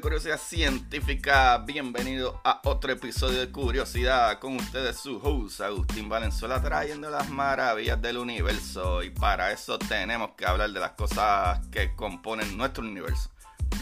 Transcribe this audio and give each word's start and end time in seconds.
Curiosidad 0.00 0.38
Científica, 0.38 1.56
bienvenido 1.58 2.40
a 2.44 2.60
otro 2.64 2.92
episodio 2.92 3.40
de 3.40 3.50
Curiosidad 3.50 4.38
con 4.40 4.56
ustedes 4.56 4.96
su 4.96 5.18
host 5.22 5.62
Agustín 5.62 6.08
Valenzuela 6.08 6.60
trayendo 6.60 7.08
las 7.08 7.30
maravillas 7.30 8.00
del 8.02 8.18
universo 8.18 9.02
y 9.02 9.10
para 9.10 9.52
eso 9.52 9.78
tenemos 9.78 10.32
que 10.36 10.44
hablar 10.44 10.70
de 10.70 10.80
las 10.80 10.92
cosas 10.92 11.66
que 11.68 11.94
componen 11.94 12.58
nuestro 12.58 12.84
universo. 12.84 13.30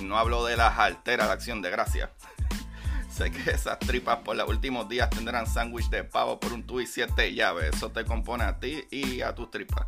No 0.02 0.16
hablo 0.16 0.44
de 0.44 0.56
las 0.56 0.78
alteras 0.78 1.26
de 1.26 1.32
acción 1.32 1.62
de 1.62 1.70
gracia. 1.70 2.12
sé 3.10 3.32
que 3.32 3.50
esas 3.50 3.80
tripas 3.80 4.18
por 4.18 4.36
los 4.36 4.48
últimos 4.48 4.88
días 4.88 5.10
tendrán 5.10 5.48
sándwich 5.48 5.90
de 5.90 6.04
pavo 6.04 6.38
por 6.38 6.52
un 6.52 6.64
tubo 6.64 6.80
y 6.80 6.86
siete 6.86 7.34
llaves. 7.34 7.74
Eso 7.74 7.90
te 7.90 8.04
compone 8.04 8.44
a 8.44 8.60
ti 8.60 8.84
y 8.90 9.20
a 9.20 9.34
tus 9.34 9.50
tripas. 9.50 9.86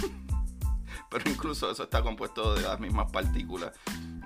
Pero 1.10 1.30
incluso 1.30 1.70
eso 1.70 1.84
está 1.84 2.02
compuesto 2.02 2.54
de 2.54 2.62
las 2.62 2.80
mismas 2.80 3.10
partículas. 3.12 3.72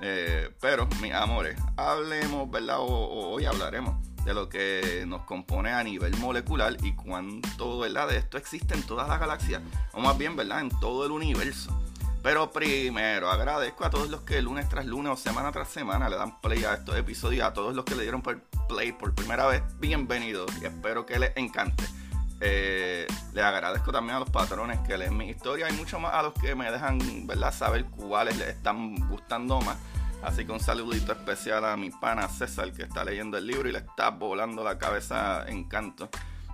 Eh, 0.01 0.51
pero, 0.61 0.89
mis 1.01 1.13
amores, 1.13 1.57
hablemos, 1.77 2.51
¿verdad? 2.51 2.79
O, 2.79 2.85
o, 2.85 3.31
hoy 3.31 3.45
hablaremos 3.45 3.95
de 4.25 4.35
lo 4.35 4.49
que 4.49 5.05
nos 5.07 5.23
compone 5.23 5.71
a 5.71 5.83
nivel 5.83 6.17
molecular 6.19 6.77
y 6.83 6.95
cuánto, 6.95 7.79
¿verdad? 7.79 8.09
De 8.09 8.17
esto 8.17 8.39
existe 8.39 8.75
en 8.75 8.83
todas 8.83 9.09
las 9.09 9.21
galaxias, 9.21 9.63
o 9.93 10.01
más 10.01 10.17
bien, 10.17 10.37
¿verdad? 10.37 10.61
En 10.61 10.71
todo 10.81 11.07
el 11.07 11.13
universo. 11.13 11.77
Pero 12.23 12.51
primero, 12.51 13.31
agradezco 13.31 13.85
a 13.85 13.91
todos 13.91 14.11
los 14.11 14.21
que 14.23 14.43
lunes 14.43 14.69
tras 14.69 14.85
lunes 14.85 15.13
o 15.13 15.17
semana 15.17 15.53
tras 15.53 15.69
semana 15.69 16.11
le 16.11 16.17
dan 16.17 16.39
play 16.41 16.65
a 16.65 16.75
estos 16.75 16.97
episodios, 16.97 17.47
a 17.47 17.55
todos 17.55 17.75
los 17.75 17.87
que 17.87 17.95
le 17.95 18.03
dieron 18.03 18.23
play 18.69 18.93
por 18.93 19.15
primera 19.15 19.47
vez, 19.47 19.63
bienvenidos 19.79 20.51
y 20.61 20.67
espero 20.67 21.07
que 21.07 21.19
les 21.19 21.35
encante. 21.37 21.85
Eh, 22.41 23.07
les 23.35 23.45
agradezco 23.45 23.93
también 23.93 24.17
a 24.17 24.21
los 24.21 24.31
patrones 24.31 24.79
que 24.81 24.97
leen 24.97 25.17
mi 25.17 25.29
historia 25.29 25.69
y 25.69 25.73
mucho 25.75 26.01
más 26.01 26.15
a 26.15 26.23
los 26.23 26.33
que 26.35 26.55
me 26.55 26.71
dejan 26.71 27.27
¿verdad? 27.27 27.53
saber 27.53 27.85
cuáles 27.85 28.37
les 28.39 28.49
están 28.49 28.97
gustando 29.09 29.61
más. 29.61 29.77
Así 30.23 30.45
que 30.45 30.53
un 30.53 30.61
saludito 30.61 31.13
especial 31.13 31.65
a 31.65 31.77
mi 31.77 31.91
pana 31.91 32.29
César 32.29 32.73
que 32.73 32.83
está 32.83 33.05
leyendo 33.05 33.39
el 33.39 33.47
libro 33.47 33.69
y 33.69 33.73
le 33.73 33.79
está 33.79 34.11
volando 34.11 34.63
la 34.63 34.79
cabeza 34.79 35.45
en 35.47 35.65
canto. 35.65 36.11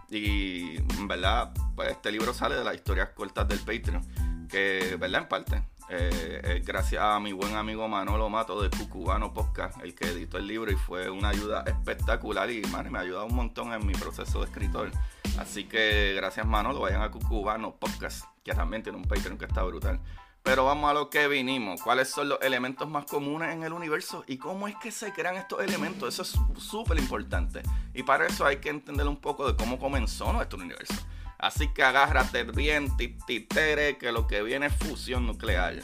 Y 0.09 0.79
verdad, 1.07 1.53
pues 1.75 1.91
este 1.91 2.13
libro 2.13 2.33
sale 2.33 2.55
de 2.55 2.65
las 2.65 2.75
historias 2.75 3.11
cortas 3.11 3.49
del 3.49 3.59
Patreon, 3.59 4.47
que 4.49 4.97
verdad 5.01 5.23
en 5.23 5.29
parte. 5.29 5.63
Eh, 5.89 6.41
eh, 6.43 6.63
gracias 6.65 7.01
a 7.01 7.21
mi 7.21 7.33
buen 7.33 7.55
amigo 7.55 7.87
Manolo 7.87 8.29
Mato 8.29 8.61
de 8.61 8.71
Cucubano 8.71 9.33
Podcast, 9.33 9.81
el 9.83 9.95
que 9.95 10.09
editó 10.09 10.37
el 10.37 10.49
libro 10.49 10.73
y 10.73 10.75
fue 10.75 11.09
una 11.09 11.29
ayuda 11.29 11.63
espectacular 11.65 12.51
y 12.51 12.61
man, 12.73 12.91
me 12.91 12.99
ha 12.99 13.03
ayudado 13.03 13.27
un 13.27 13.37
montón 13.37 13.73
en 13.73 13.87
mi 13.87 13.93
proceso 13.93 14.41
de 14.41 14.47
escritor. 14.47 14.91
Así 15.39 15.65
que 15.65 16.15
gracias 16.17 16.45
Manolo, 16.45 16.81
vayan 16.81 17.03
a 17.03 17.11
Cucubano 17.13 17.77
Podcast, 17.77 18.25
que 18.43 18.53
también 18.53 18.83
tiene 18.83 18.99
un 18.99 19.05
Patreon 19.05 19.39
que 19.39 19.45
está 19.45 19.63
brutal. 19.63 20.01
Pero 20.43 20.65
vamos 20.65 20.91
a 20.91 20.95
lo 20.95 21.09
que 21.09 21.29
vinimos. 21.29 21.83
¿Cuáles 21.83 22.09
son 22.09 22.31
los 22.31 22.41
elementos 22.41 22.89
más 22.89 23.05
comunes 23.05 23.53
en 23.53 23.63
el 23.63 23.73
universo? 23.73 24.25
¿Y 24.27 24.39
cómo 24.39 24.69
es 24.69 24.77
que 24.77 24.91
se 24.93 25.13
crean 25.13 25.37
estos 25.37 25.61
elementos? 25.61 26.09
Eso 26.09 26.23
es 26.23 26.63
súper 26.63 26.99
importante. 26.99 27.63
Y 27.95 28.05
para 28.05 28.27
eso 28.27 28.47
hay 28.47 28.59
que 28.59 28.71
entender 28.71 29.07
un 29.09 29.17
poco 29.17 29.47
de 29.47 29.57
cómo 29.57 29.79
comenzó 29.79 30.33
nuestro 30.33 30.61
universo. 30.61 30.95
Así 31.39 31.69
que 31.69 31.83
agárrate 31.83 32.45
bien, 32.45 32.97
titere, 32.97 33.99
que 33.99 34.13
lo 34.13 34.27
que 34.27 34.43
viene 34.43 34.67
es 34.67 34.77
fusión 34.77 35.27
nuclear, 35.27 35.77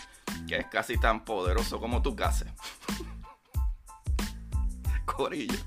que 0.49 0.57
es 0.57 0.67
casi 0.67 0.97
tan 0.99 1.25
poderoso 1.25 1.79
como 1.79 2.03
tu 2.03 2.17
casa. 2.17 2.55
Corillo. 5.05 5.59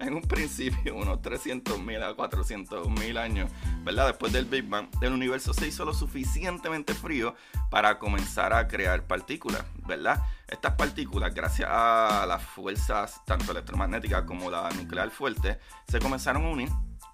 En 0.00 0.14
un 0.14 0.22
principio, 0.22 0.94
unos 0.94 1.18
300.000 1.18 2.02
a 2.04 2.14
400.000 2.14 3.18
años, 3.18 3.50
¿verdad? 3.82 4.06
Después 4.06 4.32
del 4.32 4.44
Big 4.44 4.68
Bang, 4.68 4.86
el 5.00 5.12
universo 5.12 5.52
se 5.52 5.66
hizo 5.66 5.84
lo 5.84 5.92
suficientemente 5.92 6.94
frío 6.94 7.34
para 7.68 7.98
comenzar 7.98 8.52
a 8.52 8.68
crear 8.68 9.08
partículas, 9.08 9.64
¿verdad? 9.88 10.22
Estas 10.46 10.74
partículas, 10.74 11.34
gracias 11.34 11.68
a 11.68 12.26
las 12.28 12.44
fuerzas 12.44 13.20
tanto 13.26 13.50
electromagnéticas 13.50 14.22
como 14.22 14.48
la 14.52 14.70
nuclear 14.70 15.10
fuerte, 15.10 15.58
se 15.88 15.98
comenzaron 15.98 16.44
a 16.44 16.50
unir 16.50 16.68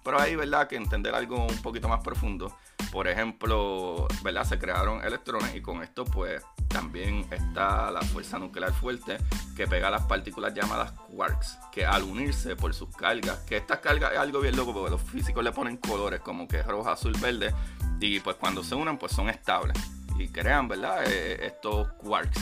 pero 0.05 0.21
hay, 0.21 0.35
¿verdad?, 0.35 0.67
que 0.67 0.75
entender 0.75 1.15
algo 1.15 1.47
un 1.47 1.61
poquito 1.63 1.89
más 1.89 2.01
profundo. 2.01 2.55
Por 2.91 3.07
ejemplo, 3.07 4.07
¿verdad? 4.23 4.45
Se 4.45 4.59
crearon 4.59 5.03
electrones 5.03 5.55
y 5.55 5.61
con 5.61 5.81
esto, 5.81 6.05
pues, 6.05 6.43
también 6.67 7.25
está 7.31 7.89
la 7.89 8.01
fuerza 8.01 8.37
nuclear 8.37 8.71
fuerte 8.71 9.17
que 9.57 9.65
pega 9.65 9.89
las 9.89 10.03
partículas 10.03 10.53
llamadas 10.53 10.91
quarks, 10.91 11.57
que 11.71 11.87
al 11.87 12.03
unirse 12.03 12.55
por 12.55 12.75
sus 12.75 12.95
cargas, 12.95 13.39
que 13.39 13.57
estas 13.57 13.79
cargas 13.79 14.13
es 14.13 14.19
algo 14.19 14.41
bien 14.41 14.55
loco 14.55 14.73
porque 14.73 14.91
los 14.91 15.01
físicos 15.01 15.43
le 15.43 15.51
ponen 15.51 15.77
colores 15.77 16.21
como 16.21 16.47
que 16.47 16.61
rojo, 16.61 16.87
azul, 16.87 17.13
verde, 17.19 17.53
y 17.99 18.19
pues 18.19 18.35
cuando 18.35 18.63
se 18.63 18.75
unen, 18.75 18.99
pues 18.99 19.11
son 19.11 19.29
estables 19.29 19.75
y 20.19 20.27
crean, 20.27 20.67
¿verdad?, 20.67 21.03
eh, 21.07 21.47
estos 21.47 21.87
quarks. 21.93 22.39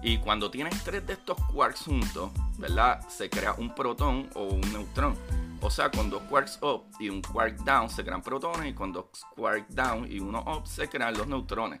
Y 0.00 0.18
cuando 0.18 0.50
tienes 0.50 0.82
tres 0.84 1.04
de 1.06 1.14
estos 1.14 1.36
quarks 1.52 1.82
juntos, 1.82 2.30
¿verdad? 2.56 3.00
Se 3.08 3.28
crea 3.28 3.54
un 3.58 3.74
protón 3.74 4.30
o 4.34 4.44
un 4.44 4.60
neutrón. 4.72 5.16
O 5.62 5.70
sea, 5.70 5.90
con 5.90 6.08
dos 6.10 6.22
quarks 6.22 6.58
up 6.62 6.86
y 6.98 7.08
un 7.08 7.20
quark 7.22 7.58
down 7.64 7.88
se 7.90 8.04
crean 8.04 8.22
protones 8.22 8.70
y 8.70 8.74
con 8.74 8.92
dos 8.92 9.06
quarks 9.36 9.74
down 9.74 10.10
y 10.10 10.18
uno 10.18 10.40
up 10.40 10.66
se 10.66 10.88
crean 10.88 11.16
los 11.16 11.26
neutrones. 11.26 11.80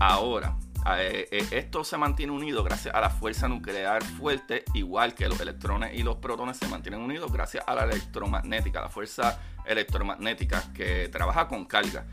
Ahora, 0.00 0.56
eh, 0.98 1.28
eh, 1.30 1.46
esto 1.52 1.84
se 1.84 1.96
mantiene 1.96 2.32
unido 2.32 2.62
gracias 2.64 2.94
a 2.94 3.00
la 3.00 3.08
fuerza 3.08 3.48
nuclear 3.48 4.02
fuerte, 4.02 4.64
igual 4.74 5.14
que 5.14 5.28
los 5.28 5.40
electrones 5.40 5.94
y 5.94 6.02
los 6.02 6.16
protones 6.16 6.58
se 6.58 6.68
mantienen 6.68 7.00
unidos 7.00 7.32
gracias 7.32 7.64
a 7.66 7.74
la 7.74 7.84
electromagnética, 7.84 8.80
la 8.80 8.88
fuerza 8.88 9.40
electromagnética 9.64 10.72
que 10.74 11.08
trabaja 11.08 11.48
con 11.48 11.64
carga. 11.64 12.06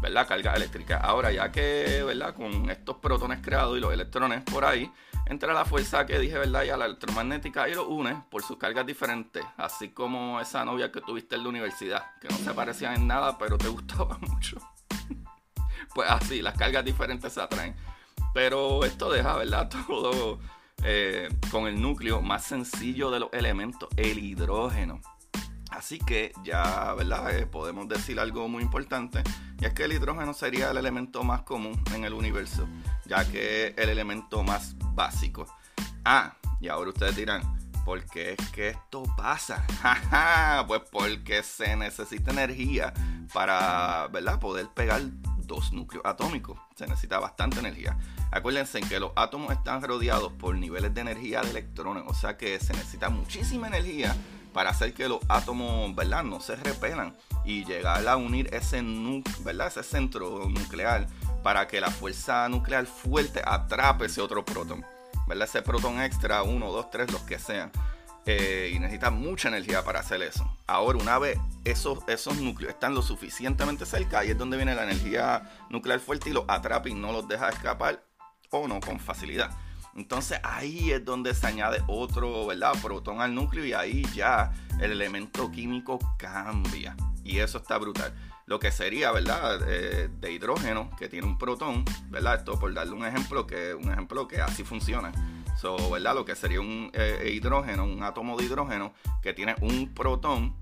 ¿Verdad? 0.00 0.26
Carga 0.26 0.54
eléctrica. 0.54 0.98
Ahora, 0.98 1.32
ya 1.32 1.50
que, 1.50 2.02
¿verdad? 2.04 2.34
Con 2.34 2.70
estos 2.70 2.96
protones 2.96 3.40
creados 3.42 3.76
y 3.76 3.80
los 3.80 3.92
electrones 3.92 4.42
por 4.42 4.64
ahí, 4.64 4.90
entra 5.26 5.52
la 5.52 5.64
fuerza 5.64 6.06
que 6.06 6.18
dije, 6.18 6.38
¿verdad? 6.38 6.64
Y 6.64 6.70
a 6.70 6.76
la 6.76 6.86
electromagnética 6.86 7.68
y 7.68 7.74
lo 7.74 7.88
une 7.88 8.22
por 8.30 8.42
sus 8.42 8.56
cargas 8.56 8.86
diferentes. 8.86 9.44
Así 9.56 9.90
como 9.90 10.40
esa 10.40 10.64
novia 10.64 10.92
que 10.92 11.00
tuviste 11.00 11.36
en 11.36 11.42
la 11.42 11.48
universidad, 11.48 12.04
que 12.20 12.28
no 12.28 12.36
se 12.36 12.52
parecían 12.54 12.94
en 12.94 13.06
nada, 13.06 13.38
pero 13.38 13.58
te 13.58 13.68
gustaba 13.76 14.18
mucho. 14.18 14.56
pues 15.94 16.08
así, 16.10 16.42
las 16.42 16.56
cargas 16.56 16.84
diferentes 16.84 17.32
se 17.32 17.40
atraen. 17.40 17.74
Pero 18.32 18.84
esto 18.84 19.10
deja, 19.10 19.36
¿verdad? 19.36 19.68
Todo 19.86 20.38
eh, 20.84 21.28
con 21.50 21.66
el 21.66 21.80
núcleo 21.80 22.20
más 22.20 22.44
sencillo 22.44 23.10
de 23.10 23.20
los 23.20 23.32
elementos, 23.32 23.88
el 23.96 24.18
hidrógeno. 24.18 25.00
Así 25.76 25.98
que 25.98 26.32
ya, 26.42 26.94
¿verdad? 26.94 27.36
Eh, 27.36 27.46
podemos 27.46 27.86
decir 27.86 28.18
algo 28.18 28.48
muy 28.48 28.62
importante, 28.62 29.22
y 29.60 29.66
es 29.66 29.74
que 29.74 29.84
el 29.84 29.92
hidrógeno 29.92 30.32
sería 30.32 30.70
el 30.70 30.78
elemento 30.78 31.22
más 31.22 31.42
común 31.42 31.78
en 31.94 32.04
el 32.04 32.14
universo, 32.14 32.66
ya 33.04 33.30
que 33.30 33.66
es 33.66 33.74
el 33.76 33.90
elemento 33.90 34.42
más 34.42 34.74
básico. 34.94 35.46
Ah, 36.02 36.34
y 36.60 36.68
ahora 36.68 36.90
ustedes 36.90 37.14
dirán, 37.14 37.42
¿por 37.84 38.02
qué 38.06 38.36
es 38.38 38.50
que 38.52 38.70
esto 38.70 39.02
pasa? 39.18 39.66
pues 40.66 40.80
porque 40.90 41.42
se 41.42 41.76
necesita 41.76 42.30
energía 42.30 42.94
para, 43.34 44.08
¿verdad? 44.10 44.40
Poder 44.40 44.68
pegar 44.68 45.02
dos 45.36 45.72
núcleos 45.72 46.06
atómicos. 46.06 46.58
Se 46.74 46.86
necesita 46.86 47.18
bastante 47.18 47.58
energía. 47.58 47.98
Acuérdense 48.30 48.80
que 48.80 48.98
los 48.98 49.12
átomos 49.14 49.52
están 49.52 49.82
rodeados 49.82 50.32
por 50.32 50.56
niveles 50.56 50.94
de 50.94 51.02
energía 51.02 51.42
de 51.42 51.50
electrones, 51.50 52.04
o 52.06 52.14
sea 52.14 52.38
que 52.38 52.58
se 52.60 52.72
necesita 52.72 53.10
muchísima 53.10 53.68
energía 53.68 54.16
para 54.56 54.70
hacer 54.70 54.94
que 54.94 55.06
los 55.06 55.20
átomos, 55.28 55.94
¿verdad? 55.94 56.24
No 56.24 56.40
se 56.40 56.56
repelan 56.56 57.14
y 57.44 57.66
llegar 57.66 58.08
a 58.08 58.16
unir 58.16 58.48
ese, 58.54 58.82
¿verdad? 59.40 59.66
ese 59.66 59.82
centro 59.82 60.48
nuclear 60.48 61.08
para 61.42 61.68
que 61.68 61.78
la 61.78 61.90
fuerza 61.90 62.48
nuclear 62.48 62.86
fuerte 62.86 63.42
atrape 63.44 64.06
ese 64.06 64.22
otro 64.22 64.46
protón, 64.46 64.82
¿verdad? 65.26 65.46
Ese 65.46 65.60
protón 65.60 66.00
extra, 66.00 66.42
uno, 66.42 66.72
dos, 66.72 66.90
tres, 66.90 67.12
los 67.12 67.20
que 67.20 67.38
sean. 67.38 67.70
eh, 68.24 68.72
y 68.74 68.78
necesita 68.78 69.10
mucha 69.10 69.48
energía 69.48 69.84
para 69.84 70.00
hacer 70.00 70.22
eso. 70.22 70.50
Ahora, 70.66 70.96
una 70.98 71.18
vez 71.18 71.38
esos, 71.64 71.98
esos 72.08 72.38
núcleos 72.38 72.72
están 72.72 72.94
lo 72.94 73.02
suficientemente 73.02 73.84
cerca, 73.84 74.20
ahí 74.20 74.30
es 74.30 74.38
donde 74.38 74.56
viene 74.56 74.74
la 74.74 74.84
energía 74.84 75.50
nuclear 75.68 76.00
fuerte 76.00 76.30
y 76.30 76.32
los 76.32 76.44
atrapa 76.48 76.88
y 76.88 76.94
no 76.94 77.12
los 77.12 77.28
deja 77.28 77.50
escapar 77.50 78.02
o 78.50 78.66
no 78.66 78.80
con 78.80 78.98
facilidad. 79.00 79.50
Entonces 79.96 80.38
ahí 80.42 80.90
es 80.90 81.04
donde 81.04 81.34
se 81.34 81.46
añade 81.46 81.82
otro, 81.86 82.46
¿verdad? 82.46 82.72
Protón 82.82 83.20
al 83.20 83.34
núcleo 83.34 83.64
y 83.64 83.72
ahí 83.72 84.06
ya 84.14 84.52
el 84.80 84.92
elemento 84.92 85.50
químico 85.50 85.98
cambia. 86.18 86.94
Y 87.24 87.38
eso 87.38 87.58
está 87.58 87.78
brutal. 87.78 88.14
Lo 88.46 88.60
que 88.60 88.70
sería, 88.70 89.10
¿verdad? 89.10 89.60
Eh, 89.66 90.08
de 90.20 90.32
hidrógeno 90.32 90.90
que 90.98 91.08
tiene 91.08 91.26
un 91.26 91.38
protón, 91.38 91.84
¿verdad? 92.10 92.36
Esto 92.36 92.58
por 92.58 92.72
darle 92.72 92.92
un 92.92 93.04
ejemplo 93.04 93.46
que, 93.46 93.74
un 93.74 93.90
ejemplo 93.90 94.28
que 94.28 94.40
así 94.40 94.62
funciona. 94.62 95.10
So, 95.60 95.90
¿verdad? 95.90 96.14
Lo 96.14 96.24
que 96.24 96.36
sería 96.36 96.60
un 96.60 96.90
eh, 96.92 97.32
hidrógeno, 97.34 97.84
un 97.84 98.02
átomo 98.02 98.36
de 98.36 98.44
hidrógeno 98.44 98.92
que 99.22 99.32
tiene 99.32 99.56
un 99.62 99.92
protón 99.94 100.54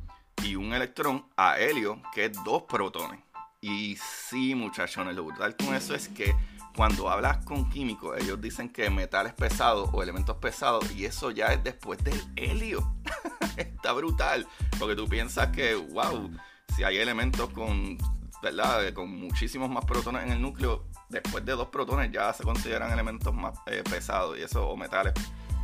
y 0.42 0.56
un 0.56 0.72
electrón 0.72 1.26
a 1.36 1.58
helio, 1.58 2.00
que 2.14 2.26
es 2.26 2.44
dos 2.44 2.62
protones. 2.62 3.20
Y 3.60 3.96
sí, 3.96 4.54
muchachones, 4.54 5.16
lo 5.16 5.24
brutal 5.24 5.56
con 5.56 5.74
eso 5.74 5.94
es 5.94 6.08
que 6.08 6.34
cuando 6.76 7.08
hablas 7.08 7.44
con 7.44 7.70
químicos, 7.70 8.16
ellos 8.20 8.40
dicen 8.40 8.68
que 8.68 8.90
metales 8.90 9.32
pesados 9.32 9.88
o 9.92 10.02
elementos 10.02 10.36
pesados, 10.36 10.90
y 10.92 11.04
eso 11.04 11.30
ya 11.30 11.46
es 11.46 11.62
después 11.62 12.02
del 12.02 12.20
helio. 12.36 12.96
Está 13.56 13.92
brutal, 13.92 14.46
porque 14.78 14.96
tú 14.96 15.08
piensas 15.08 15.48
que, 15.48 15.74
wow, 15.74 16.30
si 16.74 16.82
hay 16.82 16.98
elementos 16.98 17.48
con, 17.50 17.96
¿verdad? 18.42 18.92
con 18.92 19.08
muchísimos 19.08 19.70
más 19.70 19.84
protones 19.84 20.24
en 20.24 20.32
el 20.32 20.42
núcleo, 20.42 20.84
después 21.08 21.44
de 21.44 21.52
dos 21.52 21.68
protones 21.68 22.10
ya 22.10 22.32
se 22.32 22.42
consideran 22.42 22.92
elementos 22.92 23.32
más 23.32 23.56
eh, 23.66 23.84
pesados, 23.88 24.36
y 24.36 24.42
eso, 24.42 24.68
o 24.68 24.76
metales, 24.76 25.14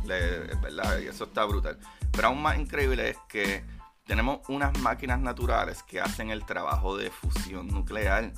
¿verdad? 0.05 0.99
Y 0.99 1.07
eso 1.07 1.25
está 1.25 1.43
brutal. 1.43 1.77
Pero 2.11 2.29
aún 2.29 2.41
más 2.41 2.57
increíble 2.57 3.09
es 3.09 3.17
que 3.27 3.65
tenemos 4.05 4.39
unas 4.47 4.77
máquinas 4.79 5.19
naturales 5.19 5.83
que 5.83 5.99
hacen 5.99 6.31
el 6.31 6.45
trabajo 6.45 6.95
de 6.97 7.11
fusión 7.11 7.67
nuclear 7.67 8.31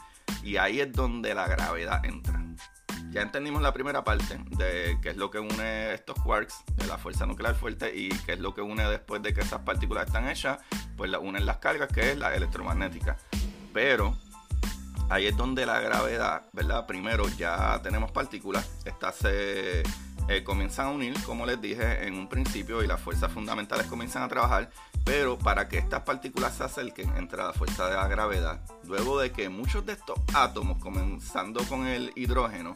y 0.43 0.57
ahí 0.57 0.81
es 0.81 0.91
donde 0.91 1.33
la 1.33 1.47
gravedad 1.47 2.03
entra. 2.05 2.43
Ya 3.13 3.21
entendimos 3.21 3.61
la 3.61 3.71
primera 3.71 4.03
parte 4.03 4.39
de 4.57 4.97
qué 5.01 5.09
es 5.09 5.17
lo 5.17 5.29
que 5.29 5.37
une 5.37 5.93
estos 5.93 6.19
quarks 6.23 6.63
de 6.77 6.87
la 6.87 6.97
fuerza 6.97 7.27
nuclear 7.27 7.53
fuerte 7.53 7.95
y 7.95 8.09
qué 8.09 8.33
es 8.33 8.39
lo 8.39 8.55
que 8.55 8.61
une 8.61 8.83
después 8.89 9.21
de 9.21 9.35
que 9.35 9.41
esas 9.41 9.61
partículas 9.61 10.07
están 10.07 10.27
hechas, 10.27 10.57
pues 10.97 11.11
la 11.11 11.19
unen 11.19 11.45
las 11.45 11.57
cargas, 11.57 11.89
que 11.89 12.11
es 12.11 12.17
la 12.17 12.33
electromagnética. 12.33 13.17
Pero 13.71 14.17
ahí 15.09 15.27
es 15.27 15.37
donde 15.37 15.67
la 15.67 15.79
gravedad, 15.79 16.47
¿verdad? 16.53 16.87
Primero 16.87 17.27
ya 17.37 17.79
tenemos 17.83 18.11
partículas, 18.11 18.67
estas 18.83 19.15
se 19.17 19.83
eh, 20.27 20.43
comienzan 20.43 20.87
a 20.87 20.89
unir, 20.91 21.15
como 21.23 21.45
les 21.45 21.59
dije 21.61 22.07
en 22.07 22.15
un 22.15 22.27
principio, 22.27 22.83
y 22.83 22.87
las 22.87 23.01
fuerzas 23.01 23.31
fundamentales 23.31 23.87
comienzan 23.87 24.23
a 24.23 24.27
trabajar, 24.27 24.69
pero 25.03 25.37
para 25.37 25.67
que 25.67 25.77
estas 25.77 26.01
partículas 26.01 26.55
se 26.55 26.63
acerquen 26.63 27.15
entre 27.17 27.39
la 27.39 27.53
fuerza 27.53 27.87
de 27.87 27.95
la 27.95 28.07
gravedad, 28.07 28.61
luego 28.85 29.19
de 29.19 29.31
que 29.31 29.49
muchos 29.49 29.85
de 29.85 29.93
estos 29.93 30.19
átomos, 30.33 30.77
comenzando 30.79 31.63
con 31.65 31.87
el 31.87 32.11
hidrógeno, 32.15 32.73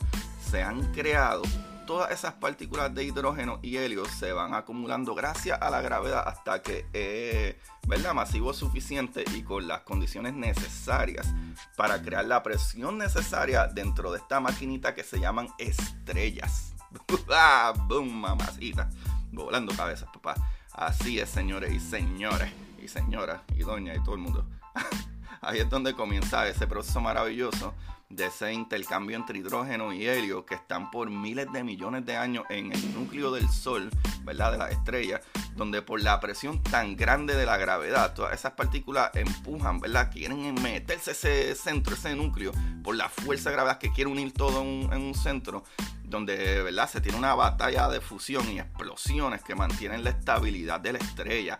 se 0.49 0.63
han 0.63 0.94
creado, 0.94 1.44
todas 1.88 2.11
esas 2.11 2.33
partículas 2.33 2.94
de 2.94 3.05
hidrógeno 3.05 3.59
y 3.63 3.77
helio 3.77 4.05
se 4.05 4.33
van 4.33 4.53
acumulando 4.53 5.15
gracias 5.15 5.59
a 5.61 5.69
la 5.71 5.81
gravedad 5.81 6.23
hasta 6.27 6.61
que 6.61 6.85
es 6.94 7.55
¿verdad? 7.88 8.13
masivo 8.13 8.53
suficiente 8.53 9.23
y 9.33 9.41
con 9.41 9.67
las 9.67 9.81
condiciones 9.81 10.33
necesarias 10.33 11.33
para 11.77 12.01
crear 12.01 12.25
la 12.25 12.44
presión 12.44 12.97
necesaria 12.97 13.67
dentro 13.67 14.11
de 14.11 14.19
esta 14.19 14.39
maquinita 14.39 14.94
que 14.94 15.03
se 15.03 15.19
llaman 15.19 15.47
estrellas. 15.57 16.76
Ah, 17.29 17.73
¡Boom, 17.88 18.13
mamacita! 18.21 18.89
Volando 19.31 19.75
cabezas, 19.75 20.09
papá. 20.13 20.35
Así 20.73 21.19
es, 21.19 21.29
señores 21.29 21.73
y 21.73 21.79
señores, 21.79 22.51
y 22.81 22.88
señoras, 22.88 23.41
y 23.55 23.59
doña, 23.59 23.95
y 23.95 24.03
todo 24.03 24.15
el 24.15 24.21
mundo. 24.21 24.45
Ahí 25.41 25.59
es 25.59 25.69
donde 25.69 25.94
comienza 25.94 26.47
ese 26.47 26.67
proceso 26.67 27.01
maravilloso 27.01 27.73
de 28.09 28.27
ese 28.27 28.53
intercambio 28.53 29.17
entre 29.17 29.39
hidrógeno 29.39 29.91
y 29.91 30.07
helio 30.07 30.45
que 30.45 30.55
están 30.55 30.91
por 30.91 31.09
miles 31.09 31.51
de 31.51 31.63
millones 31.63 32.05
de 32.05 32.15
años 32.15 32.45
en 32.49 32.71
el 32.71 32.94
núcleo 32.94 33.31
del 33.31 33.49
Sol, 33.49 33.89
¿verdad? 34.23 34.53
De 34.53 34.57
la 34.57 34.69
estrella, 34.69 35.21
donde 35.55 35.81
por 35.81 36.01
la 36.01 36.19
presión 36.19 36.63
tan 36.63 36.95
grande 36.95 37.35
de 37.35 37.45
la 37.45 37.57
gravedad, 37.57 38.13
todas 38.13 38.33
esas 38.33 38.53
partículas 38.53 39.11
empujan, 39.13 39.79
¿verdad? 39.79 40.09
Quieren 40.11 40.53
meterse 40.61 41.11
ese 41.11 41.55
centro, 41.55 41.95
ese 41.95 42.15
núcleo, 42.15 42.51
por 42.83 42.95
la 42.95 43.09
fuerza 43.09 43.49
de 43.49 43.55
gravedad 43.55 43.77
que 43.77 43.91
quiere 43.91 44.09
unir 44.09 44.33
todo 44.33 44.61
en 44.61 45.01
un 45.01 45.13
centro, 45.13 45.63
donde, 46.07 46.63
¿verdad? 46.63 46.89
Se 46.89 47.01
tiene 47.01 47.18
una 47.18 47.36
batalla 47.36 47.89
de 47.89 48.01
fusión 48.01 48.50
y 48.50 48.59
explosiones 48.59 49.44
que 49.44 49.56
mantienen 49.56 50.04
la 50.04 50.12
estabilidad 50.12 50.80
de 50.80 50.94
la 50.94 51.00
estrella. 51.00 51.59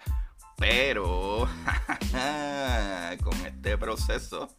Pero 0.57 1.47
con 3.23 3.45
este 3.45 3.77
proceso 3.77 4.49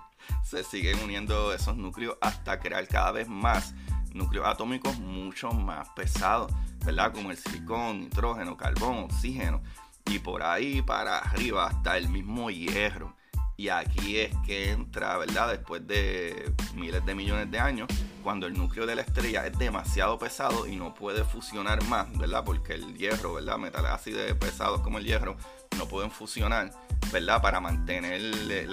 se 0.44 0.62
siguen 0.62 1.00
uniendo 1.02 1.52
esos 1.52 1.76
núcleos 1.76 2.16
hasta 2.20 2.60
crear 2.60 2.86
cada 2.86 3.10
vez 3.10 3.28
más 3.28 3.74
núcleos 4.14 4.46
atómicos 4.46 4.98
mucho 4.98 5.50
más 5.50 5.88
pesados, 5.90 6.52
¿verdad? 6.84 7.12
Como 7.12 7.30
el 7.30 7.36
silicón, 7.36 8.00
nitrógeno, 8.00 8.56
carbón, 8.56 8.98
oxígeno 9.04 9.62
y 10.06 10.18
por 10.18 10.42
ahí 10.42 10.82
para 10.82 11.18
arriba 11.18 11.66
hasta 11.66 11.96
el 11.96 12.08
mismo 12.08 12.50
hierro. 12.50 13.14
Y 13.60 13.70
aquí 13.70 14.20
es 14.20 14.32
que 14.46 14.70
entra, 14.70 15.18
¿verdad? 15.18 15.50
Después 15.50 15.84
de 15.84 16.54
miles 16.76 17.04
de 17.04 17.14
millones 17.16 17.50
de 17.50 17.58
años, 17.58 17.88
cuando 18.22 18.46
el 18.46 18.54
núcleo 18.54 18.86
de 18.86 18.94
la 18.94 19.02
estrella 19.02 19.44
es 19.46 19.58
demasiado 19.58 20.16
pesado 20.16 20.66
y 20.66 20.76
no 20.76 20.94
puede 20.94 21.24
fusionar 21.24 21.82
más, 21.86 22.06
¿verdad? 22.16 22.44
Porque 22.44 22.74
el 22.74 22.96
hierro, 22.96 23.34
¿verdad? 23.34 23.58
Metales 23.58 23.90
así 23.90 24.12
de 24.12 24.32
pesados 24.36 24.80
como 24.80 24.98
el 24.98 25.04
hierro 25.04 25.36
no 25.76 25.86
pueden 25.86 26.12
fusionar 26.12 26.70
¿verdad? 27.12 27.40
Para 27.42 27.60
mantener 27.60 28.20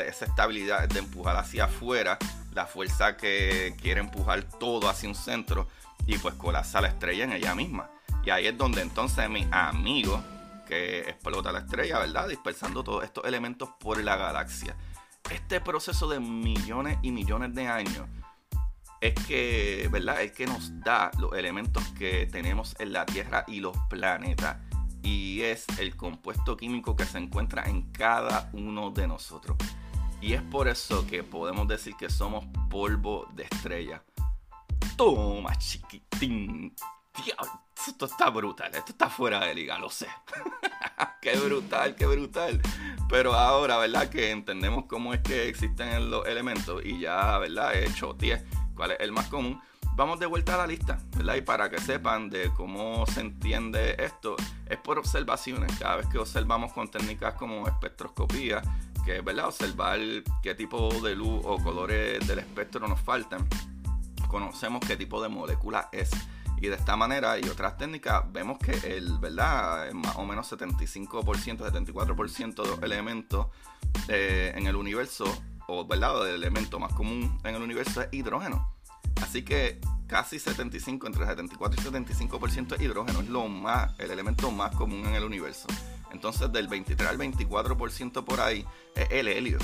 esa 0.02 0.26
estabilidad 0.26 0.88
de 0.88 1.00
empujar 1.00 1.38
hacia 1.38 1.66
afuera, 1.66 2.18
la 2.54 2.66
fuerza 2.66 3.18
que 3.18 3.76
quiere 3.82 4.02
empujar 4.02 4.44
todo 4.44 4.90
hacia 4.90 5.10
un 5.10 5.16
centro 5.16 5.68
y 6.06 6.18
pues 6.18 6.36
colapsa 6.36 6.82
la 6.82 6.90
estrella 6.90 7.24
en 7.24 7.34
ella 7.34 7.56
misma. 7.56 7.90
Y 8.24 8.30
ahí 8.30 8.48
es 8.48 8.58
donde 8.58 8.82
entonces 8.82 9.30
mi 9.30 9.48
amigo 9.52 10.22
que 10.66 11.02
explota 11.02 11.52
la 11.52 11.60
estrella, 11.60 12.00
¿verdad? 12.00 12.28
Dispersando 12.28 12.84
todos 12.84 13.04
estos 13.04 13.24
elementos 13.26 13.70
por 13.80 14.04
la 14.04 14.16
galaxia. 14.18 14.76
Este 15.30 15.62
proceso 15.62 16.08
de 16.08 16.20
millones 16.20 16.98
y 17.02 17.12
millones 17.12 17.54
de 17.54 17.68
años 17.68 18.08
es 19.02 19.14
que, 19.26 19.88
¿verdad? 19.92 20.22
Es 20.22 20.32
que 20.32 20.46
nos 20.46 20.80
da 20.82 21.12
los 21.20 21.34
elementos 21.34 21.84
que 21.98 22.28
tenemos 22.28 22.76
en 22.80 22.94
la 22.94 23.06
Tierra 23.06 23.44
y 23.48 23.60
los 23.60 23.76
planetas 23.90 24.58
y 25.06 25.42
es 25.42 25.68
el 25.78 25.96
compuesto 25.96 26.58
químico 26.58 26.96
que 26.96 27.06
se 27.06 27.20
encuentra 27.20 27.64
en 27.70 27.92
cada 27.92 28.50
uno 28.54 28.90
de 28.90 29.08
nosotros. 29.08 29.58
Y 30.20 30.34
es 30.34 30.42
por 30.42 30.68
eso 30.68 31.06
que 31.06 31.24
podemos 31.24 31.68
decir 31.68 31.96
que 31.96 32.10
somos 32.10 32.46
polvo 32.70 33.28
de 33.34 33.44
estrella. 33.44 34.04
Toma, 34.98 35.56
chiquitín. 35.58 36.74
Esto 37.88 38.06
está 38.06 38.30
brutal, 38.30 38.74
esto 38.74 38.92
está 38.92 39.10
fuera 39.10 39.40
de 39.46 39.56
liga, 39.56 39.78
lo 39.80 39.90
sé. 39.90 40.08
qué 41.22 41.36
brutal, 41.38 41.96
qué 41.96 42.06
brutal. 42.06 42.62
Pero 43.10 43.34
ahora, 43.34 43.78
¿verdad? 43.78 44.10
Que 44.10 44.32
entendemos 44.32 44.86
cómo 44.86 45.14
es 45.14 45.22
que 45.22 45.48
existen 45.48 46.10
los 46.10 46.26
elementos 46.28 46.84
y 46.84 47.00
ya, 47.00 47.38
¿verdad? 47.38 47.76
He 47.76 47.86
hecho 47.88 48.14
10, 48.14 48.44
cuál 48.76 48.92
es 48.92 49.00
el 49.00 49.12
más 49.12 49.28
común 49.28 49.62
vamos 49.96 50.20
de 50.20 50.26
vuelta 50.26 50.56
a 50.56 50.58
la 50.58 50.68
lista, 50.68 51.00
¿verdad? 51.16 51.36
Y 51.36 51.42
para 51.42 51.70
que 51.70 51.80
sepan 51.80 52.30
de 52.30 52.52
cómo 52.54 53.06
se 53.08 53.22
entiende 53.22 53.96
esto, 54.00 54.36
es 54.68 54.78
por 54.78 55.00
observaciones. 55.00 55.78
Cada 55.80 55.98
vez 55.98 56.08
que 56.08 56.18
observamos 56.18 56.74
con 56.74 56.90
técnicas 56.90 57.36
como 57.36 57.68
espectroscopía, 57.68 58.62
que 59.06 59.22
¿verdad? 59.22 59.48
Observar 59.48 60.00
qué 60.44 60.56
tipo 60.56 60.90
de 61.02 61.16
luz 61.16 61.42
o 61.46 61.58
colores 61.64 62.26
del 62.28 62.40
espectro 62.40 62.88
nos 62.88 63.00
faltan, 63.00 63.48
conocemos 64.28 64.82
qué 64.86 64.98
tipo 64.98 65.22
de 65.22 65.30
molécula 65.30 65.90
es. 65.92 66.12
Y 66.62 66.68
de 66.68 66.76
esta 66.76 66.96
manera 66.96 67.38
y 67.38 67.48
otras 67.50 67.78
técnicas 67.78 68.24
vemos 68.32 68.58
que 68.60 68.72
el, 68.96 69.18
¿verdad? 69.20 69.92
Más 69.94 70.16
o 70.16 70.26
menos 70.26 70.52
75%, 70.52 71.10
74% 71.58 72.64
de 72.64 72.70
los 72.70 72.82
elementos 72.82 73.48
eh, 74.08 74.54
en 74.56 74.68
el 74.68 74.76
universo, 74.76 75.26
o 75.68 75.86
¿verdad? 75.86 76.28
El 76.30 76.36
elemento 76.36 76.80
más 76.80 76.94
común 76.94 77.40
en 77.44 77.56
el 77.56 77.62
universo 77.62 78.02
es 78.02 78.08
hidrógeno. 78.12 78.74
Así 79.22 79.44
que 79.44 79.80
casi 80.08 80.40
75, 80.40 81.08
entre 81.08 81.26
74 81.26 81.82
y 81.82 81.86
75% 81.86 82.82
hidrógeno 82.82 83.22
es 83.22 83.30
lo 83.30 83.48
más, 83.48 83.98
el 84.00 84.12
elemento 84.12 84.52
más 84.52 84.76
común 84.76 85.06
en 85.06 85.16
el 85.16 85.24
universo. 85.24 85.68
Entonces 86.12 86.52
del 86.52 86.68
23 86.68 87.10
al 87.10 87.18
24% 87.18 88.24
por 88.24 88.40
ahí 88.40 88.66
es 88.96 89.08
el 89.12 89.28
helio. 89.28 89.58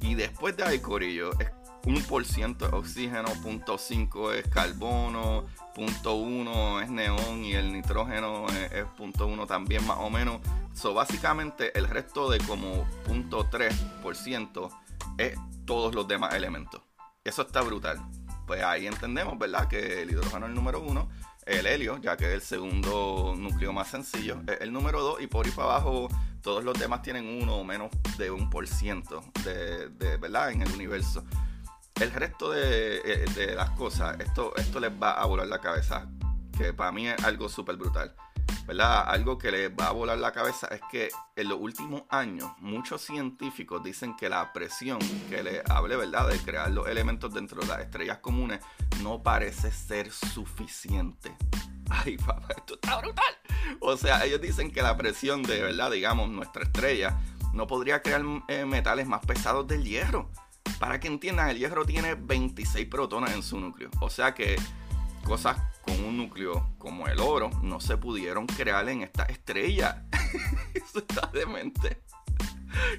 Y 0.00 0.14
después 0.14 0.56
de 0.56 0.64
ahí, 0.64 0.78
Corillo, 0.78 1.38
es 1.38 1.50
un 1.86 2.02
por 2.02 2.24
ciento 2.24 2.66
es 2.66 2.72
oxígeno, 2.72 3.28
punto 3.42 3.78
5 3.78 4.32
es 4.32 4.48
carbono, 4.48 5.46
punto 5.74 6.14
1 6.14 6.80
es 6.80 6.90
neón 6.90 7.44
y 7.44 7.54
el 7.54 7.72
nitrógeno 7.72 8.46
es, 8.48 8.84
punto 8.96 9.26
1 9.26 9.46
también 9.46 9.86
más 9.86 9.98
o 10.00 10.10
menos. 10.10 10.40
So, 10.74 10.94
básicamente 10.94 11.76
el 11.78 11.88
resto 11.88 12.30
de 12.30 12.38
como 12.38 12.86
punto 13.04 13.50
3% 13.50 14.70
es 15.18 15.38
todos 15.64 15.94
los 15.94 16.06
demás 16.06 16.34
elementos. 16.34 16.82
Eso 17.24 17.42
está 17.42 17.60
brutal 17.62 18.00
pues 18.50 18.64
ahí 18.64 18.88
entendemos, 18.88 19.38
¿verdad? 19.38 19.68
Que 19.68 20.02
el 20.02 20.10
hidrógeno 20.10 20.46
es 20.46 20.50
el 20.50 20.56
número 20.56 20.80
uno, 20.80 21.08
el 21.46 21.68
helio, 21.68 21.98
ya 21.98 22.16
que 22.16 22.24
es 22.24 22.34
el 22.34 22.40
segundo 22.40 23.36
núcleo 23.38 23.72
más 23.72 23.86
sencillo, 23.86 24.42
es 24.48 24.60
el 24.60 24.72
número 24.72 25.00
2 25.02 25.22
y 25.22 25.28
por 25.28 25.46
ahí 25.46 25.52
para 25.52 25.68
abajo 25.68 26.08
todos 26.42 26.64
los 26.64 26.76
demás 26.76 27.00
tienen 27.02 27.28
uno 27.40 27.54
o 27.54 27.62
menos 27.62 27.90
de 28.18 28.32
un 28.32 28.50
por 28.50 28.66
ciento 28.66 29.22
de, 29.44 30.16
¿verdad? 30.16 30.50
en 30.50 30.62
el 30.62 30.72
universo. 30.72 31.22
El 32.00 32.10
resto 32.12 32.50
de, 32.50 32.96
eh, 33.04 33.24
de, 33.34 33.54
las 33.54 33.70
cosas, 33.70 34.18
esto, 34.20 34.54
esto 34.56 34.80
les 34.80 34.90
va 34.90 35.12
a 35.12 35.26
volar 35.26 35.46
la 35.46 35.60
cabeza, 35.60 36.08
que 36.56 36.72
para 36.72 36.92
mí 36.92 37.06
es 37.06 37.22
algo 37.24 37.48
súper 37.48 37.76
brutal. 37.76 38.14
¿verdad? 38.66 39.04
Algo 39.08 39.36
que 39.36 39.50
les 39.50 39.70
va 39.70 39.88
a 39.88 39.92
volar 39.92 40.18
la 40.18 40.32
cabeza 40.32 40.68
es 40.68 40.80
que 40.90 41.08
en 41.36 41.48
los 41.48 41.58
últimos 41.60 42.02
años 42.08 42.50
muchos 42.58 43.02
científicos 43.02 43.82
dicen 43.82 44.16
que 44.16 44.28
la 44.28 44.52
presión 44.52 44.98
que 45.28 45.42
le 45.42 45.62
hable, 45.68 45.96
¿verdad?, 45.96 46.28
de 46.28 46.38
crear 46.38 46.70
los 46.70 46.86
elementos 46.86 47.34
dentro 47.34 47.60
de 47.60 47.66
las 47.66 47.80
estrellas 47.80 48.18
comunes 48.18 48.60
no 49.02 49.22
parece 49.22 49.72
ser 49.72 50.10
suficiente. 50.12 51.36
Ay, 51.90 52.16
papá, 52.16 52.46
esto 52.56 52.74
está 52.74 52.98
brutal. 52.98 53.34
O 53.80 53.96
sea, 53.96 54.24
ellos 54.24 54.40
dicen 54.40 54.70
que 54.70 54.82
la 54.82 54.96
presión 54.96 55.42
de, 55.42 55.60
¿verdad?, 55.62 55.90
digamos, 55.90 56.30
nuestra 56.30 56.62
estrella 56.62 57.18
no 57.52 57.66
podría 57.66 58.02
crear 58.02 58.22
eh, 58.48 58.64
metales 58.64 59.06
más 59.06 59.20
pesados 59.26 59.66
del 59.66 59.84
hierro. 59.84 60.30
Para 60.80 60.98
que 60.98 61.08
entiendan, 61.08 61.50
el 61.50 61.58
hierro 61.58 61.84
tiene 61.84 62.14
26 62.14 62.86
protones 62.86 63.34
en 63.34 63.42
su 63.42 63.60
núcleo. 63.60 63.90
O 64.00 64.08
sea 64.08 64.34
que 64.34 64.56
cosas 65.22 65.58
con 65.82 66.02
un 66.02 66.16
núcleo 66.16 66.72
como 66.78 67.06
el 67.06 67.20
oro 67.20 67.50
no 67.62 67.80
se 67.80 67.98
pudieron 67.98 68.46
crear 68.46 68.88
en 68.88 69.02
esta 69.02 69.24
estrella. 69.24 70.06
Eso 70.74 71.00
está 71.00 71.30
demente. 71.34 72.02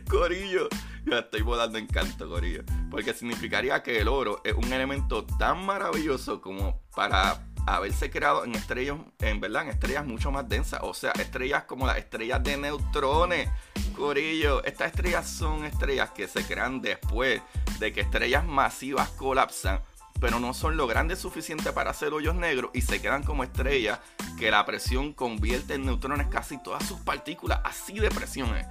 Corillo, 0.07 0.69
ya 1.07 1.19
estoy 1.19 1.41
volando 1.41 1.79
en 1.79 1.87
canto, 1.87 2.29
Corillo. 2.29 2.63
Porque 2.91 3.15
significaría 3.15 3.81
que 3.81 3.99
el 3.99 4.09
oro 4.09 4.41
es 4.43 4.53
un 4.53 4.71
elemento 4.71 5.25
tan 5.25 5.65
maravilloso 5.65 6.39
como 6.39 6.83
para 6.95 7.47
haberse 7.67 8.09
creado 8.09 8.43
en 8.43 8.55
estrellas, 8.55 8.97
en 9.19 9.39
verdad, 9.39 9.63
en 9.63 9.69
estrellas 9.69 10.05
mucho 10.05 10.31
más 10.31 10.47
densas. 10.47 10.79
O 10.83 10.93
sea, 10.93 11.11
estrellas 11.11 11.63
como 11.63 11.87
las 11.87 11.97
estrellas 11.97 12.43
de 12.43 12.57
neutrones. 12.57 13.49
Corillo, 13.95 14.63
estas 14.63 14.87
estrellas 14.87 15.29
son 15.29 15.65
estrellas 15.65 16.11
que 16.11 16.27
se 16.27 16.43
crean 16.45 16.81
después 16.81 17.41
de 17.79 17.93
que 17.93 18.01
estrellas 18.01 18.45
masivas 18.45 19.09
colapsan 19.09 19.81
pero 20.21 20.39
no 20.39 20.53
son 20.53 20.77
lo 20.77 20.85
grande 20.85 21.15
suficiente 21.15 21.73
para 21.73 21.89
hacer 21.89 22.13
hoyos 22.13 22.35
negros 22.35 22.69
y 22.75 22.81
se 22.81 23.01
quedan 23.01 23.23
como 23.23 23.43
estrellas 23.43 23.99
que 24.37 24.51
la 24.51 24.63
presión 24.67 25.13
convierte 25.13 25.73
en 25.73 25.85
neutrones 25.85 26.27
casi 26.27 26.61
todas 26.61 26.85
sus 26.87 26.99
partículas, 26.99 27.59
así 27.63 27.99
de 27.99 28.11
presiones. 28.11 28.67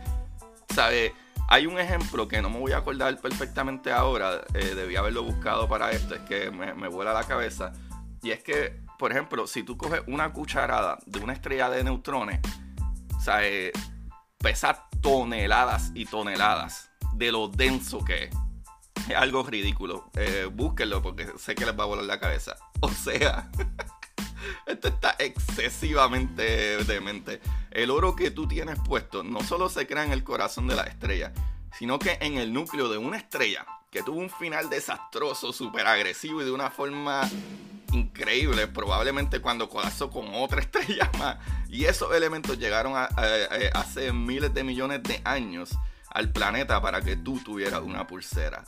¿Sabe? 0.72 1.12
Hay 1.48 1.66
un 1.66 1.80
ejemplo 1.80 2.28
que 2.28 2.40
no 2.40 2.50
me 2.50 2.60
voy 2.60 2.70
a 2.70 2.78
acordar 2.78 3.20
perfectamente 3.20 3.90
ahora, 3.90 4.42
eh, 4.54 4.74
debí 4.76 4.94
haberlo 4.94 5.24
buscado 5.24 5.68
para 5.68 5.90
esto, 5.90 6.14
es 6.14 6.20
que 6.20 6.52
me 6.52 6.86
vuela 6.86 7.12
la 7.12 7.24
cabeza. 7.24 7.72
Y 8.22 8.30
es 8.30 8.42
que, 8.42 8.80
por 8.98 9.12
ejemplo, 9.12 9.46
si 9.46 9.62
tú 9.62 9.76
coges 9.76 10.02
una 10.06 10.32
cucharada 10.32 10.98
de 11.06 11.20
una 11.20 11.32
estrella 11.32 11.70
de 11.70 11.84
neutrones, 11.84 12.40
¿sabe? 13.22 13.72
pesa 14.38 14.88
toneladas 15.02 15.92
y 15.94 16.06
toneladas 16.06 16.90
de 17.12 17.30
lo 17.30 17.48
denso 17.48 18.02
que 18.02 18.24
es 18.24 18.30
es 19.08 19.16
algo 19.16 19.42
ridículo. 19.42 20.10
Eh, 20.14 20.48
búsquenlo 20.50 21.02
porque 21.02 21.32
sé 21.36 21.54
que 21.54 21.66
les 21.66 21.78
va 21.78 21.84
a 21.84 21.86
volar 21.86 22.04
la 22.04 22.20
cabeza. 22.20 22.56
O 22.82 22.88
sea, 22.88 23.50
esto 24.66 24.88
está 24.88 25.14
excesivamente 25.18 26.82
demente. 26.84 27.42
El 27.70 27.90
oro 27.90 28.16
que 28.16 28.30
tú 28.30 28.48
tienes 28.48 28.78
puesto 28.78 29.22
no 29.22 29.42
solo 29.42 29.68
se 29.68 29.86
crea 29.86 30.04
en 30.04 30.12
el 30.12 30.24
corazón 30.24 30.66
de 30.66 30.76
la 30.76 30.84
estrella, 30.84 31.34
sino 31.78 31.98
que 31.98 32.16
en 32.22 32.38
el 32.38 32.54
núcleo 32.54 32.88
de 32.88 32.96
una 32.96 33.18
estrella 33.18 33.66
que 33.90 34.02
tuvo 34.02 34.18
un 34.18 34.30
final 34.30 34.70
desastroso, 34.70 35.52
súper 35.52 35.86
agresivo 35.86 36.40
y 36.40 36.46
de 36.46 36.52
una 36.52 36.70
forma 36.70 37.28
increíble, 37.92 38.66
probablemente 38.66 39.40
cuando 39.40 39.68
colapsó 39.68 40.10
con 40.10 40.28
otra 40.34 40.60
estrella 40.62 41.10
más. 41.18 41.38
Y 41.68 41.84
esos 41.84 42.14
elementos 42.14 42.58
llegaron 42.58 42.94
a, 42.96 43.08
hace 43.74 44.12
miles 44.12 44.52
de 44.54 44.64
millones 44.64 45.02
de 45.02 45.20
años 45.24 45.76
al 46.10 46.32
planeta 46.32 46.80
para 46.82 47.00
que 47.00 47.16
tú 47.16 47.38
tuvieras 47.38 47.80
una 47.82 48.06
pulsera. 48.06 48.64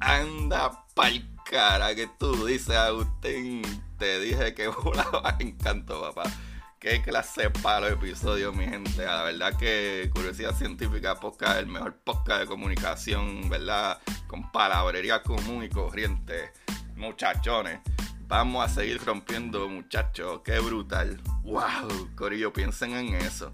Anda 0.00 0.84
pa'l 0.94 1.36
cara 1.50 1.94
que 1.94 2.08
tú 2.18 2.46
dices, 2.46 2.76
Agustín. 2.76 3.62
Te 3.98 4.20
dije 4.20 4.54
que 4.54 4.68
volaba 4.84 5.36
encanto, 5.38 6.00
papá. 6.00 6.30
Qué 6.78 7.00
clase 7.02 7.50
para 7.50 7.80
los 7.80 7.92
episodios, 7.92 8.54
mi 8.54 8.66
gente. 8.66 9.04
La 9.04 9.22
verdad 9.22 9.56
que 9.56 10.10
Curiosidad 10.12 10.54
Científica 10.54 11.16
Podcast 11.16 11.58
el 11.58 11.66
mejor 11.66 11.96
podcast 11.96 12.42
de 12.42 12.46
comunicación, 12.46 13.48
¿verdad? 13.48 13.98
Con 14.26 14.52
palabrería 14.52 15.22
común 15.22 15.64
y 15.64 15.68
corriente. 15.68 16.52
Muchachones. 16.94 17.80
Vamos 18.28 18.64
a 18.64 18.68
seguir 18.68 19.02
rompiendo, 19.04 19.68
muchachos. 19.68 20.40
Qué 20.44 20.58
brutal. 20.58 21.20
¡Wow! 21.44 22.14
Corillo, 22.16 22.52
piensen 22.52 22.92
en 22.92 23.14
eso. 23.14 23.50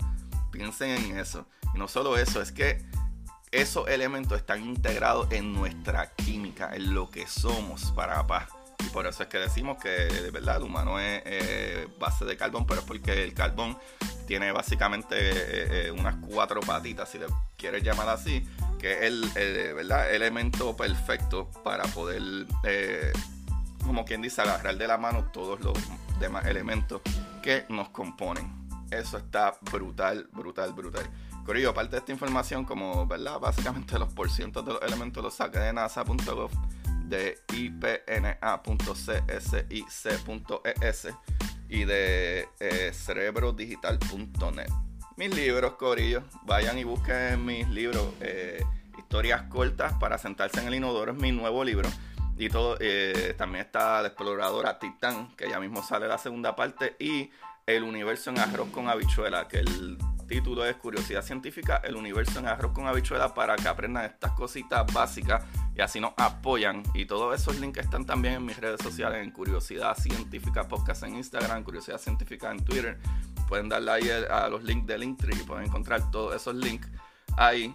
Piensen 0.51 0.91
en 0.91 1.19
eso. 1.19 1.47
Y 1.75 1.79
no 1.79 1.89
solo 1.89 2.17
eso, 2.17 2.41
es 2.41 2.53
que 2.53 2.85
esos 3.51 3.89
elementos 3.89 4.39
están 4.39 4.65
integrados 4.65 5.31
en 5.31 5.53
nuestra 5.53 6.11
química, 6.15 6.75
en 6.75 6.95
lo 6.95 7.11
que 7.11 7.27
somos 7.27 7.93
para 7.93 8.27
paz. 8.27 8.49
Y 8.79 8.89
por 8.89 9.07
eso 9.07 9.23
es 9.23 9.29
que 9.29 9.39
decimos 9.39 9.77
que 9.81 9.91
de 9.91 10.31
verdad 10.31 10.57
el 10.57 10.63
humano 10.63 10.99
es 10.99 11.87
base 11.99 12.25
de 12.25 12.37
carbón, 12.37 12.67
pero 12.67 12.81
es 12.81 12.87
porque 12.87 13.25
el 13.25 13.35
carbón 13.35 13.77
tiene 14.27 14.53
básicamente 14.53 15.17
eh, 15.19 15.87
eh, 15.87 15.91
unas 15.91 16.15
cuatro 16.27 16.61
patitas, 16.61 17.11
si 17.11 17.19
le 17.19 17.27
quieres 17.57 17.83
llamar 17.83 18.09
así, 18.09 18.47
que 18.79 18.93
es 18.93 19.03
el, 19.03 19.75
¿verdad? 19.75 20.13
elemento 20.15 20.77
perfecto 20.77 21.51
para 21.63 21.85
poder, 21.85 22.47
eh, 22.65 23.13
como 23.93 24.07
quien 24.07 24.23
dice, 24.23 24.41
agarrar 24.41 24.79
de 24.79 24.89
la 24.89 24.97
mano 24.97 25.27
todos 25.35 25.61
los 25.61 25.75
demás 26.19 26.47
elementos 26.47 27.03
que 27.43 27.67
nos 27.69 27.91
componen. 27.91 28.51
Eso 28.91 29.19
está 29.19 29.55
brutal, 29.71 30.31
brutal, 30.33 30.73
brutal. 30.73 31.05
Corillo, 31.45 31.69
aparte 31.69 31.91
de 31.91 31.99
esta 31.99 32.11
información, 32.11 32.65
como, 32.65 33.07
¿verdad? 33.07 33.39
Básicamente 33.39 33.99
los 33.99 34.11
porcientos 34.15 34.65
de 34.65 34.73
los 34.73 34.81
elementos 34.81 35.23
los 35.23 35.35
saqué 35.35 35.59
de 35.59 35.75
nasa.gov, 35.75 36.51
de 37.05 37.39
ipna.csic.es 37.53 38.29
y 41.69 41.85
de 41.85 42.49
eh, 42.61 42.93
cerebrodigital.net. 42.95 44.71
Mis 45.19 45.35
libros, 45.35 45.75
Corillo, 45.75 46.23
vayan 46.45 46.79
y 46.79 46.85
busquen 46.85 47.45
mis 47.45 47.69
libros, 47.69 48.07
eh, 48.23 48.65
historias 48.97 49.43
cortas 49.51 49.93
para 50.01 50.17
sentarse 50.17 50.61
en 50.61 50.69
el 50.69 50.77
inodoro, 50.77 51.13
es 51.13 51.19
mi 51.19 51.31
nuevo 51.31 51.63
libro. 51.63 51.91
Y 52.43 52.49
eh, 52.81 53.35
también 53.39 53.65
está 53.65 54.03
la 54.03 54.09
exploradora 54.09 54.77
Titán, 54.77 55.29
que 55.37 55.49
ya 55.49 55.61
mismo 55.61 55.81
sale 55.81 56.09
la 56.09 56.19
segunda 56.19 56.57
parte, 56.57 56.97
y 56.99 57.31
el 57.67 57.85
universo 57.85 58.31
en 58.31 58.41
arroz 58.41 58.69
con 58.71 58.89
habichuela, 58.89 59.47
que 59.47 59.61
el 59.61 59.97
título 60.27 60.67
es 60.67 60.75
Curiosidad 60.75 61.23
Científica, 61.23 61.81
el 61.85 61.95
universo 61.95 62.41
en 62.41 62.49
arroz 62.49 62.73
con 62.73 62.89
habichuela 62.89 63.33
para 63.33 63.55
que 63.55 63.69
aprendan 63.69 64.07
estas 64.07 64.33
cositas 64.33 64.85
básicas 64.93 65.45
y 65.77 65.83
así 65.83 66.01
nos 66.01 66.15
apoyan. 66.17 66.83
Y 66.95 67.05
todos 67.05 67.41
esos 67.41 67.61
links 67.61 67.79
están 67.79 68.07
también 68.07 68.35
en 68.35 68.45
mis 68.45 68.57
redes 68.57 68.81
sociales, 68.83 69.23
en 69.23 69.31
Curiosidad 69.31 69.97
Científica 69.97 70.67
Podcast 70.67 71.05
en 71.05 71.15
Instagram, 71.15 71.63
Curiosidad 71.63 71.99
Científica 71.99 72.51
en 72.51 72.65
Twitter. 72.65 72.99
Pueden 73.47 73.69
darle 73.69 73.93
ahí 73.93 74.11
a 74.29 74.49
los 74.49 74.65
links 74.65 74.89
de 74.89 74.99
Linktree 74.99 75.37
y 75.37 75.45
pueden 75.45 75.67
encontrar 75.67 76.11
todos 76.11 76.35
esos 76.35 76.57
links 76.57 76.89
ahí. 77.37 77.73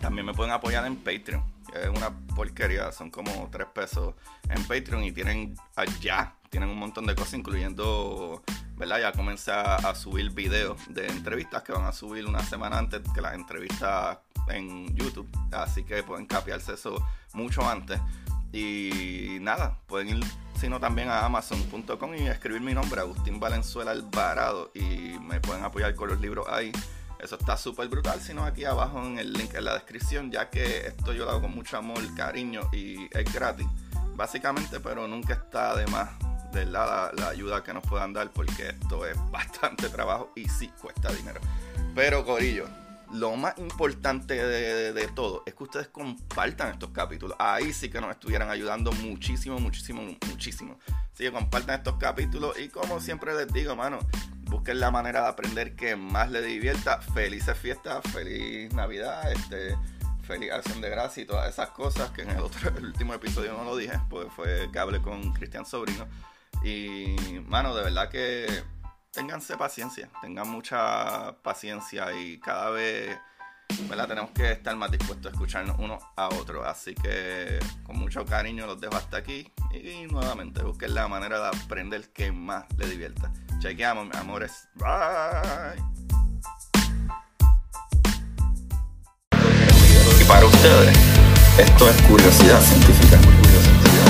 También 0.00 0.24
me 0.24 0.32
pueden 0.32 0.54
apoyar 0.54 0.86
en 0.86 0.96
Patreon. 0.96 1.53
Es 1.74 1.88
una 1.88 2.16
porquería, 2.34 2.92
son 2.92 3.10
como 3.10 3.48
3 3.50 3.66
pesos 3.74 4.14
en 4.48 4.62
Patreon 4.64 5.04
y 5.04 5.12
tienen 5.12 5.56
allá, 5.76 6.34
tienen 6.50 6.68
un 6.68 6.78
montón 6.78 7.06
de 7.06 7.14
cosas, 7.14 7.34
incluyendo 7.34 8.42
¿verdad? 8.76 9.00
Ya 9.00 9.12
comencé 9.12 9.52
a, 9.52 9.94
subir 9.94 10.30
videos 10.30 10.80
de 10.88 11.06
entrevistas 11.06 11.62
que 11.62 11.72
van 11.72 11.84
a 11.84 11.92
subir 11.92 12.26
una 12.26 12.42
semana 12.42 12.78
antes 12.78 13.02
que 13.14 13.20
las 13.20 13.34
entrevistas 13.34 14.18
en 14.48 14.94
YouTube. 14.94 15.28
Así 15.52 15.84
que 15.84 16.02
pueden 16.02 16.26
capiarse 16.26 16.74
eso 16.74 16.96
mucho 17.32 17.68
antes. 17.68 18.00
Y 18.52 19.38
nada, 19.40 19.78
pueden 19.86 20.08
ir 20.18 20.24
sino 20.60 20.78
también 20.78 21.08
a 21.08 21.24
amazon.com 21.26 22.14
y 22.14 22.28
escribir 22.28 22.62
mi 22.62 22.72
nombre, 22.72 23.00
Agustín 23.00 23.40
Valenzuela 23.40 23.90
Alvarado, 23.90 24.70
y 24.74 25.18
me 25.20 25.40
pueden 25.40 25.64
apoyar 25.64 25.94
con 25.94 26.08
los 26.08 26.20
libros 26.20 26.46
ahí. 26.48 26.72
Eso 27.18 27.36
está 27.36 27.56
súper 27.56 27.88
brutal, 27.88 28.20
sino 28.20 28.44
aquí 28.44 28.64
abajo 28.64 29.04
en 29.04 29.18
el 29.18 29.32
link 29.32 29.54
en 29.54 29.64
la 29.64 29.74
descripción, 29.74 30.30
ya 30.30 30.50
que 30.50 30.86
esto 30.88 31.12
yo 31.12 31.24
lo 31.24 31.30
hago 31.30 31.42
con 31.42 31.54
mucho 31.54 31.76
amor, 31.78 32.02
cariño 32.14 32.62
y 32.72 33.04
es 33.16 33.32
gratis, 33.32 33.66
básicamente, 34.14 34.80
pero 34.80 35.08
nunca 35.08 35.34
está 35.34 35.76
de 35.76 35.86
más 35.86 36.10
la, 36.64 37.10
ayuda 37.28 37.64
que 37.64 37.74
nos 37.74 37.82
puedan 37.84 38.12
dar 38.12 38.30
porque 38.30 38.68
esto 38.68 39.06
es 39.06 39.16
bastante 39.30 39.88
trabajo 39.88 40.32
y 40.36 40.48
sí 40.48 40.68
cuesta 40.80 41.12
dinero. 41.12 41.40
Pero 41.94 42.24
Corillo, 42.24 42.66
lo 43.12 43.34
más 43.36 43.56
importante 43.58 44.34
de, 44.34 45.08
todo 45.08 45.42
es 45.46 45.54
que 45.54 45.64
ustedes 45.64 45.88
compartan 45.88 46.72
estos 46.72 46.90
capítulos. 46.90 47.36
Ahí 47.38 47.72
sí 47.72 47.88
que 47.88 48.00
nos 48.00 48.10
estuvieran 48.10 48.50
ayudando 48.50 48.92
muchísimo, 48.92 49.58
muchísimo, 49.58 50.02
muchísimo. 50.02 50.78
Así 51.12 51.24
que 51.24 51.32
compartan 51.32 51.78
estos 51.78 51.96
capítulos 51.96 52.58
y 52.58 52.68
como 52.68 53.00
siempre 53.00 53.34
les 53.34 53.52
digo, 53.52 53.76
mano, 53.76 54.00
busquen 54.44 54.80
la 54.80 54.90
manera 54.90 55.22
de 55.22 55.28
aprender 55.28 55.76
que 55.76 55.96
más 55.96 56.30
les 56.30 56.44
divierta. 56.44 57.00
Felices 57.00 57.56
fiestas, 57.58 58.02
feliz 58.12 58.72
Navidad, 58.72 59.30
este, 59.32 59.76
feliz 60.24 60.52
acción 60.52 60.80
de 60.80 60.90
gracia 60.90 61.22
y 61.22 61.26
todas 61.26 61.48
esas 61.48 61.70
cosas 61.70 62.10
que 62.10 62.22
en 62.22 62.30
el, 62.30 62.40
otro, 62.40 62.72
último 62.80 63.14
episodio 63.14 63.52
no 63.52 63.64
lo 63.64 63.76
dije, 63.76 63.98
pues 64.08 64.26
fue 64.34 64.68
que 64.72 64.78
hablé 64.78 65.00
con 65.00 65.32
Cristian 65.32 65.66
Sobrino. 65.66 66.06
Y, 66.62 67.16
mano, 67.46 67.74
de 67.74 67.84
verdad 67.84 68.08
que 68.08 68.46
ténganse 69.10 69.56
paciencia, 69.56 70.08
tengan 70.20 70.48
mucha 70.48 71.36
paciencia 71.42 72.12
y 72.18 72.38
cada 72.40 72.70
vez, 72.70 73.16
¿verdad? 73.88 74.08
Tenemos 74.08 74.30
que 74.30 74.50
estar 74.52 74.74
más 74.76 74.90
dispuestos 74.90 75.26
a 75.26 75.34
escucharnos 75.34 75.76
uno 75.78 75.98
a 76.16 76.28
otro. 76.28 76.64
Así 76.64 76.94
que 76.94 77.58
con 77.84 77.98
mucho 77.98 78.24
cariño 78.24 78.66
los 78.66 78.80
dejo 78.80 78.96
hasta 78.96 79.18
aquí 79.18 79.52
y, 79.72 80.06
nuevamente 80.10 80.62
busquen 80.62 80.94
la 80.94 81.06
manera 81.06 81.38
de 81.38 81.48
aprender 81.48 82.10
que 82.12 82.32
más 82.32 82.64
les 82.76 82.90
divierta. 82.90 83.32
Chequeamos, 83.64 84.14
amores. 84.14 84.68
Bye. 84.74 85.80
Y 90.20 90.24
para 90.24 90.44
ustedes, 90.44 90.94
esto 91.56 91.88
es 91.88 92.02
curiosidad 92.02 92.60
científica. 92.60 93.16
Curiosidad 93.16 93.62
científica. 93.62 94.04